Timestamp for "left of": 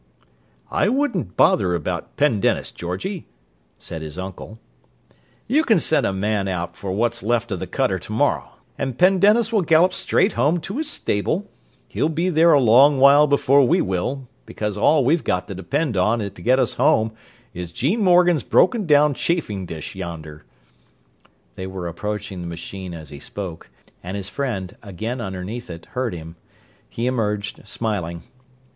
7.21-7.59